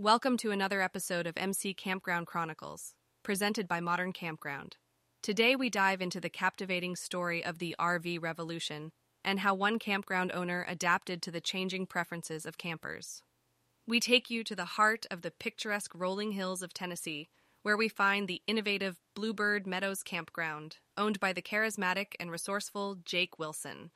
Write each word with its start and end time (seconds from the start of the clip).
Welcome 0.00 0.38
to 0.38 0.50
another 0.50 0.80
episode 0.80 1.26
of 1.26 1.36
MC 1.36 1.74
Campground 1.74 2.26
Chronicles, 2.26 2.94
presented 3.22 3.68
by 3.68 3.80
Modern 3.80 4.14
Campground. 4.14 4.78
Today 5.22 5.54
we 5.54 5.68
dive 5.68 6.00
into 6.00 6.22
the 6.22 6.30
captivating 6.30 6.96
story 6.96 7.44
of 7.44 7.58
the 7.58 7.76
RV 7.78 8.22
revolution 8.22 8.92
and 9.22 9.40
how 9.40 9.54
one 9.54 9.78
campground 9.78 10.32
owner 10.32 10.64
adapted 10.66 11.20
to 11.20 11.30
the 11.30 11.42
changing 11.42 11.84
preferences 11.84 12.46
of 12.46 12.56
campers. 12.56 13.22
We 13.86 14.00
take 14.00 14.30
you 14.30 14.42
to 14.44 14.56
the 14.56 14.64
heart 14.64 15.04
of 15.10 15.20
the 15.20 15.30
picturesque 15.30 15.94
rolling 15.94 16.32
hills 16.32 16.62
of 16.62 16.72
Tennessee, 16.72 17.28
where 17.60 17.76
we 17.76 17.90
find 17.90 18.26
the 18.26 18.40
innovative 18.46 18.96
Bluebird 19.14 19.66
Meadows 19.66 20.02
Campground, 20.02 20.78
owned 20.96 21.20
by 21.20 21.34
the 21.34 21.42
charismatic 21.42 22.14
and 22.18 22.30
resourceful 22.30 22.96
Jake 23.04 23.38
Wilson. 23.38 23.90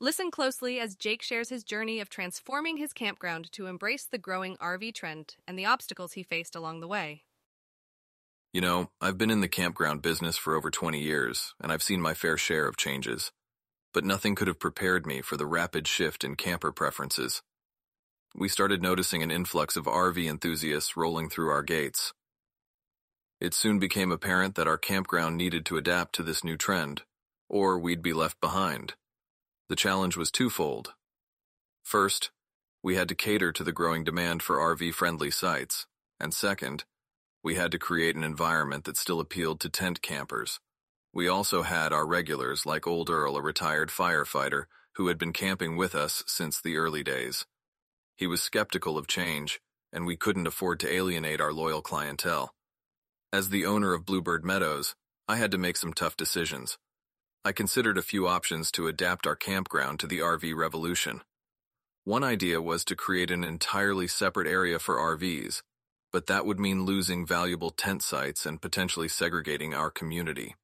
Listen 0.00 0.30
closely 0.30 0.78
as 0.78 0.94
Jake 0.94 1.22
shares 1.22 1.48
his 1.48 1.64
journey 1.64 1.98
of 1.98 2.08
transforming 2.08 2.76
his 2.76 2.92
campground 2.92 3.50
to 3.50 3.66
embrace 3.66 4.04
the 4.04 4.16
growing 4.16 4.56
RV 4.58 4.94
trend 4.94 5.34
and 5.46 5.58
the 5.58 5.66
obstacles 5.66 6.12
he 6.12 6.22
faced 6.22 6.54
along 6.54 6.78
the 6.78 6.86
way. 6.86 7.24
You 8.52 8.60
know, 8.60 8.90
I've 9.00 9.18
been 9.18 9.30
in 9.30 9.40
the 9.40 9.48
campground 9.48 10.02
business 10.02 10.36
for 10.36 10.54
over 10.54 10.70
20 10.70 11.00
years, 11.00 11.52
and 11.60 11.72
I've 11.72 11.82
seen 11.82 12.00
my 12.00 12.14
fair 12.14 12.36
share 12.36 12.68
of 12.68 12.76
changes. 12.76 13.32
But 13.92 14.04
nothing 14.04 14.36
could 14.36 14.46
have 14.46 14.60
prepared 14.60 15.04
me 15.04 15.20
for 15.20 15.36
the 15.36 15.46
rapid 15.46 15.88
shift 15.88 16.22
in 16.22 16.36
camper 16.36 16.70
preferences. 16.70 17.42
We 18.36 18.48
started 18.48 18.80
noticing 18.80 19.24
an 19.24 19.32
influx 19.32 19.76
of 19.76 19.86
RV 19.86 20.28
enthusiasts 20.30 20.96
rolling 20.96 21.28
through 21.28 21.50
our 21.50 21.64
gates. 21.64 22.12
It 23.40 23.52
soon 23.52 23.80
became 23.80 24.12
apparent 24.12 24.54
that 24.54 24.68
our 24.68 24.78
campground 24.78 25.36
needed 25.36 25.66
to 25.66 25.76
adapt 25.76 26.14
to 26.14 26.22
this 26.22 26.44
new 26.44 26.56
trend, 26.56 27.02
or 27.48 27.80
we'd 27.80 28.02
be 28.02 28.12
left 28.12 28.40
behind. 28.40 28.94
The 29.68 29.76
challenge 29.76 30.16
was 30.16 30.30
twofold. 30.30 30.94
First, 31.82 32.30
we 32.82 32.96
had 32.96 33.08
to 33.08 33.14
cater 33.14 33.52
to 33.52 33.64
the 33.64 33.72
growing 33.72 34.04
demand 34.04 34.42
for 34.42 34.56
RV-friendly 34.56 35.30
sites, 35.30 35.86
and 36.18 36.32
second, 36.32 36.84
we 37.42 37.56
had 37.56 37.70
to 37.72 37.78
create 37.78 38.16
an 38.16 38.24
environment 38.24 38.84
that 38.84 38.96
still 38.96 39.20
appealed 39.20 39.60
to 39.60 39.68
tent 39.68 40.00
campers. 40.00 40.58
We 41.12 41.28
also 41.28 41.62
had 41.62 41.92
our 41.92 42.06
regulars 42.06 42.64
like 42.66 42.86
Old 42.86 43.10
Earl, 43.10 43.36
a 43.36 43.42
retired 43.42 43.90
firefighter 43.90 44.64
who 44.94 45.08
had 45.08 45.18
been 45.18 45.32
camping 45.32 45.76
with 45.76 45.94
us 45.94 46.24
since 46.26 46.60
the 46.60 46.76
early 46.76 47.02
days. 47.02 47.46
He 48.16 48.26
was 48.26 48.42
skeptical 48.42 48.98
of 48.98 49.06
change, 49.06 49.60
and 49.92 50.06
we 50.06 50.16
couldn't 50.16 50.46
afford 50.46 50.80
to 50.80 50.92
alienate 50.92 51.40
our 51.40 51.52
loyal 51.52 51.82
clientele. 51.82 52.54
As 53.32 53.50
the 53.50 53.66
owner 53.66 53.92
of 53.92 54.06
Bluebird 54.06 54.44
Meadows, 54.44 54.94
I 55.28 55.36
had 55.36 55.50
to 55.52 55.58
make 55.58 55.76
some 55.76 55.92
tough 55.92 56.16
decisions. 56.16 56.78
I 57.44 57.52
considered 57.52 57.96
a 57.96 58.02
few 58.02 58.26
options 58.26 58.70
to 58.72 58.88
adapt 58.88 59.26
our 59.26 59.36
campground 59.36 60.00
to 60.00 60.06
the 60.06 60.18
RV 60.18 60.56
revolution. 60.56 61.22
One 62.04 62.24
idea 62.24 62.60
was 62.60 62.84
to 62.86 62.96
create 62.96 63.30
an 63.30 63.44
entirely 63.44 64.08
separate 64.08 64.48
area 64.48 64.78
for 64.78 64.96
RVs, 64.96 65.62
but 66.12 66.26
that 66.26 66.46
would 66.46 66.58
mean 66.58 66.84
losing 66.84 67.26
valuable 67.26 67.70
tent 67.70 68.02
sites 68.02 68.44
and 68.44 68.60
potentially 68.60 69.08
segregating 69.08 69.72
our 69.72 69.90
community. 69.90 70.56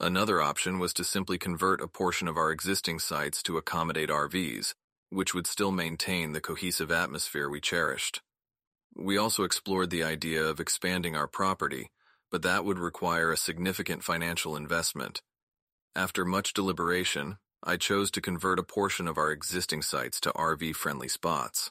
Another 0.00 0.42
option 0.42 0.78
was 0.78 0.92
to 0.94 1.04
simply 1.04 1.38
convert 1.38 1.80
a 1.80 1.86
portion 1.86 2.26
of 2.26 2.36
our 2.36 2.50
existing 2.50 2.98
sites 2.98 3.42
to 3.44 3.56
accommodate 3.56 4.08
RVs, 4.08 4.74
which 5.10 5.34
would 5.34 5.46
still 5.46 5.70
maintain 5.70 6.32
the 6.32 6.40
cohesive 6.40 6.90
atmosphere 6.90 7.48
we 7.48 7.60
cherished. 7.60 8.20
We 8.96 9.16
also 9.16 9.44
explored 9.44 9.90
the 9.90 10.02
idea 10.02 10.44
of 10.44 10.58
expanding 10.58 11.14
our 11.14 11.28
property, 11.28 11.90
but 12.30 12.42
that 12.42 12.64
would 12.64 12.78
require 12.78 13.30
a 13.30 13.36
significant 13.36 14.02
financial 14.02 14.56
investment 14.56 15.22
after 15.94 16.24
much 16.24 16.54
deliberation, 16.54 17.38
I 17.62 17.76
chose 17.76 18.10
to 18.12 18.20
convert 18.20 18.58
a 18.58 18.64
portion 18.64 19.06
of 19.06 19.18
our 19.18 19.30
existing 19.30 19.82
sites 19.82 20.20
to 20.22 20.32
RV-friendly 20.32 21.08
spots. 21.08 21.70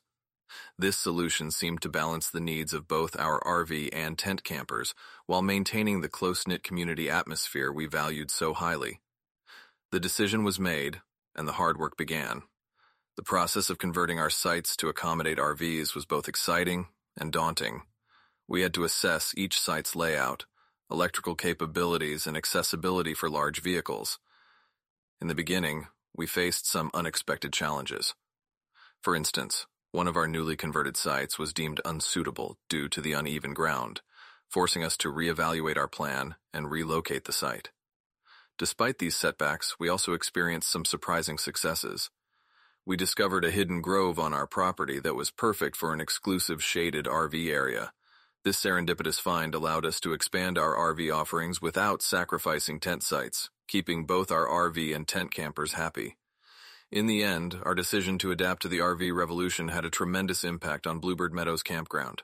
This 0.78 0.98
solution 0.98 1.50
seemed 1.52 1.82
to 1.82 1.90
balance 1.90 2.30
the 2.30 2.40
needs 2.40 2.74
of 2.74 2.88
both 2.88 3.20
our 3.20 3.40
RV 3.42 3.90
and 3.94 4.18
tent 4.18 4.44
campers 4.44 4.94
while 5.26 5.42
maintaining 5.42 6.02
the 6.02 6.10
close-knit 6.10 6.64
community 6.64 7.10
atmosphere 7.10 7.72
we 7.72 7.86
valued 7.86 8.30
so 8.32 8.54
highly. 8.54 9.00
The 9.92 10.00
decision 10.00 10.44
was 10.44 10.60
made, 10.60 11.02
and 11.36 11.48
the 11.48 11.54
hard 11.54 11.78
work 11.78 11.98
began. 11.98 12.44
The 13.18 13.24
process 13.24 13.70
of 13.70 13.78
converting 13.78 14.20
our 14.20 14.30
sites 14.30 14.76
to 14.78 14.88
accommodate 14.88 15.38
RVs 15.38 15.96
was 15.96 16.06
both 16.06 16.28
exciting 16.28 16.88
and 17.18 17.32
daunting. 17.32 17.84
We 18.48 18.62
had 18.62 18.74
to 18.76 18.84
assess 18.84 19.34
each 19.36 19.60
site's 19.60 19.96
layout, 19.96 20.46
electrical 20.92 21.36
capabilities, 21.36 22.28
and 22.28 22.36
accessibility 22.36 23.14
for 23.14 23.30
large 23.30 23.62
vehicles. 23.62 24.20
In 25.22 25.28
the 25.28 25.36
beginning, 25.36 25.88
we 26.16 26.28
faced 26.28 26.68
some 26.68 26.92
unexpected 26.94 27.54
challenges. 27.54 28.14
For 29.02 29.16
instance, 29.16 29.66
one 29.92 30.08
of 30.08 30.16
our 30.16 30.28
newly 30.28 30.56
converted 30.56 30.98
sites 30.98 31.40
was 31.40 31.54
deemed 31.54 31.82
unsuitable 31.86 32.58
due 32.70 32.88
to 32.90 33.02
the 33.02 33.14
uneven 33.14 33.54
ground, 33.54 34.02
forcing 34.50 34.84
us 34.84 34.98
to 34.98 35.12
reevaluate 35.12 35.78
our 35.78 35.88
plan 35.88 36.36
and 36.54 36.70
relocate 36.70 37.26
the 37.26 37.34
site. 37.34 37.70
Despite 38.58 39.00
these 39.00 39.16
setbacks, 39.16 39.76
we 39.80 39.90
also 39.90 40.14
experienced 40.14 40.70
some 40.70 40.86
surprising 40.86 41.38
successes. 41.38 42.10
We 42.86 42.96
discovered 42.98 43.46
a 43.46 43.52
hidden 43.52 43.82
grove 43.82 44.20
on 44.20 44.34
our 44.34 44.48
property 44.48 45.00
that 45.00 45.16
was 45.16 45.32
perfect 45.32 45.76
for 45.76 45.94
an 45.94 46.02
exclusive 46.02 46.64
shaded 46.64 47.06
RV 47.06 47.50
area, 47.52 47.92
this 48.44 48.58
serendipitous 48.58 49.20
find 49.20 49.54
allowed 49.54 49.86
us 49.86 50.00
to 50.00 50.14
expand 50.14 50.58
our 50.58 50.76
RV 50.76 51.14
offerings 51.14 51.62
without 51.62 52.02
sacrificing 52.02 52.80
tent 52.80 53.04
sites, 53.04 53.50
keeping 53.68 54.06
both 54.06 54.32
our 54.32 54.48
RV 54.48 54.96
and 54.96 55.08
tent 55.08 55.32
campers 55.32 55.74
happy. 55.74 56.18
In 56.92 57.06
the 57.06 57.24
end, 57.24 57.58
our 57.64 57.76
decision 57.76 58.18
to 58.18 58.32
adapt 58.32 58.64
to 58.64 58.68
the 58.68 58.80
RV 58.80 59.16
revolution 59.16 59.68
had 59.68 59.86
a 59.86 59.92
tremendous 59.92 60.44
impact 60.44 60.88
on 60.88 61.00
Bluebird 61.00 61.34
Meadows 61.34 61.62
Campground. 61.64 62.24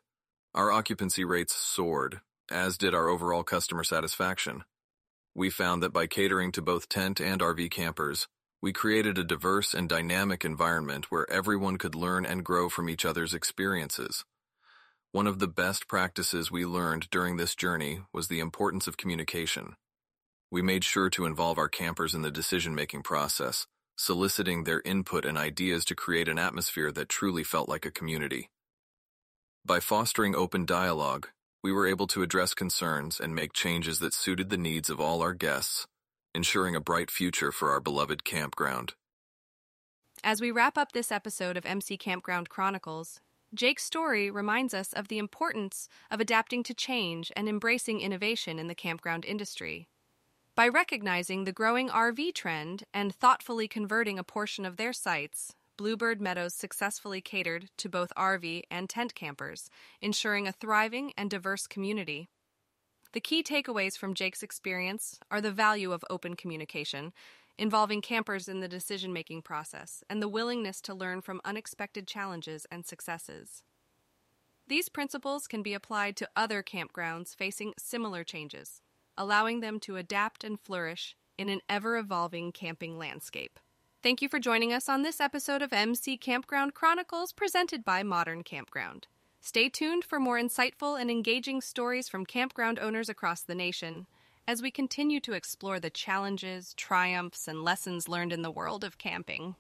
Our 0.56 0.72
occupancy 0.72 1.24
rates 1.24 1.56
soared, 1.56 2.22
as 2.52 2.78
did 2.78 2.96
our 2.96 3.08
overall 3.10 3.44
customer 3.44 3.84
satisfaction. 3.84 4.64
We 5.36 5.52
found 5.52 5.84
that 5.84 5.94
by 5.94 6.08
catering 6.08 6.52
to 6.54 6.64
both 6.64 6.90
tent 6.90 7.22
and 7.22 7.42
RV 7.42 7.70
campers, 7.70 8.28
we 8.60 8.74
created 8.74 9.20
a 9.20 9.24
diverse 9.24 9.76
and 9.76 9.88
dynamic 9.88 10.44
environment 10.44 11.12
where 11.12 11.32
everyone 11.32 11.78
could 11.78 11.94
learn 11.94 12.26
and 12.26 12.44
grow 12.44 12.70
from 12.70 12.90
each 12.90 13.06
other's 13.06 13.36
experiences. 13.36 14.26
One 15.18 15.26
of 15.26 15.40
the 15.40 15.48
best 15.48 15.88
practices 15.88 16.52
we 16.52 16.64
learned 16.64 17.10
during 17.10 17.38
this 17.38 17.56
journey 17.56 18.02
was 18.14 18.28
the 18.28 18.40
importance 18.40 18.86
of 18.86 18.98
communication. 18.98 19.76
We 20.52 20.62
made 20.62 20.84
sure 20.84 21.10
to 21.10 21.26
involve 21.26 21.58
our 21.58 21.68
campers 21.68 22.14
in 22.14 22.22
the 22.22 22.30
decision-making 22.30 23.02
process, 23.02 23.66
soliciting 23.98 24.64
their 24.64 24.84
input 24.86 25.26
and 25.26 25.36
ideas 25.36 25.86
to 25.86 25.96
create 25.96 26.30
an 26.30 26.38
atmosphere 26.38 26.92
that 26.92 27.10
truly 27.10 27.44
felt 27.44 27.68
like 27.68 27.84
a 27.84 27.90
community. 27.90 28.52
By 29.66 29.80
fostering 29.80 30.36
open 30.36 30.68
dialogue, 30.68 31.30
we 31.64 31.72
were 31.72 31.88
able 31.88 32.06
to 32.10 32.22
address 32.22 32.54
concerns 32.54 33.20
and 33.20 33.34
make 33.34 33.54
changes 33.54 33.98
that 33.98 34.14
suited 34.14 34.52
the 34.52 34.56
needs 34.56 34.88
of 34.88 35.02
all 35.02 35.24
our 35.24 35.34
guests, 35.34 35.88
ensuring 36.36 36.76
a 36.76 36.80
bright 36.80 37.10
future 37.10 37.52
for 37.52 37.72
our 37.72 37.80
beloved 37.80 38.24
campground. 38.24 38.94
As 40.24 40.42
we 40.42 40.52
wrap 40.52 40.78
up 40.78 40.92
this 40.92 41.12
episode 41.12 41.58
of 41.58 41.66
MC 41.66 41.98
Campground 41.98 42.50
Chronicles, 42.50 43.20
Jake's 43.54 43.86
story 43.86 44.30
reminds 44.30 44.74
us 44.74 44.92
of 44.92 45.08
the 45.08 45.18
importance 45.18 45.88
of 46.12 46.20
adapting 46.20 46.64
to 46.64 46.74
change 46.74 47.32
and 47.36 47.48
embracing 47.48 48.02
innovation 48.02 48.60
in 48.60 48.68
the 48.68 48.76
campground 48.76 49.24
industry. 49.24 49.88
By 50.54 50.68
recognizing 50.68 51.44
the 51.44 51.54
growing 51.54 51.88
RV 51.90 52.34
trend 52.34 52.84
and 52.94 53.16
thoughtfully 53.16 53.68
converting 53.68 54.20
a 54.20 54.24
portion 54.24 54.66
of 54.66 54.76
their 54.76 54.92
sites, 54.92 55.54
Bluebird 55.78 56.20
Meadows 56.20 56.56
successfully 56.56 57.22
catered 57.22 57.70
to 57.78 57.88
both 57.88 58.12
RV 58.18 58.64
and 58.70 58.90
tent 58.90 59.14
campers, 59.14 59.70
ensuring 60.02 60.48
a 60.48 60.52
thriving 60.52 61.14
and 61.16 61.30
diverse 61.30 61.68
community. 61.68 62.28
The 63.14 63.22
key 63.22 63.44
takeaways 63.44 63.98
from 63.98 64.14
Jake's 64.14 64.44
experience 64.44 65.20
are 65.32 65.40
the 65.40 65.52
value 65.52 65.94
of 65.94 66.04
open 66.10 66.36
communication 66.36 67.14
involving 67.58 68.02
campers 68.02 68.48
in 68.48 68.60
the 68.60 68.68
decision 68.68 69.12
making 69.12 69.42
process 69.42 70.04
and 70.10 70.22
the 70.22 70.30
willingness 70.30 70.82
to 70.82 70.94
learn 70.94 71.22
from 71.22 71.42
unexpected 71.44 72.08
challenges 72.08 72.66
and 72.72 72.86
successes. 72.86 73.64
These 74.68 74.90
principles 74.90 75.48
can 75.48 75.64
be 75.64 75.74
applied 75.74 76.18
to 76.18 76.30
other 76.36 76.62
campgrounds 76.62 77.36
facing 77.36 77.74
similar 77.78 78.24
changes, 78.24 78.82
allowing 79.18 79.62
them 79.62 79.80
to 79.82 79.96
adapt 79.96 80.44
and 80.44 80.60
flourish 80.60 81.16
in 81.38 81.50
an 81.50 81.62
ever 81.70 81.98
evolving 81.98 82.52
camping 82.52 82.98
landscape. 82.98 83.60
Thank 84.04 84.22
you 84.22 84.30
for 84.30 84.40
joining 84.40 84.74
us 84.74 84.90
on 84.90 85.02
this 85.02 85.20
episode 85.20 85.62
of 85.62 85.74
MC 85.74 86.18
Campground 86.18 86.74
Chronicles 86.74 87.34
presented 87.34 87.84
by 87.84 88.04
Modern 88.04 88.44
Campground. 88.44 89.08
Stay 89.42 89.70
tuned 89.70 90.04
for 90.04 90.20
more 90.20 90.38
insightful 90.38 91.00
and 91.00 91.10
engaging 91.10 91.62
stories 91.62 92.10
from 92.10 92.26
campground 92.26 92.80
owners 92.80 93.10
across 93.10 93.42
the 93.42 93.56
nation 93.56 94.06
as 94.48 94.62
we 94.62 94.72
continue 94.72 95.20
to 95.20 95.34
explore 95.34 95.80
the 95.80 95.90
challenges, 95.90 96.74
triumphs, 96.76 97.50
and 97.50 97.64
lessons 97.64 98.08
learned 98.08 98.32
in 98.32 98.42
the 98.42 98.52
world 98.52 98.86
of 98.86 98.98
camping. 98.98 99.56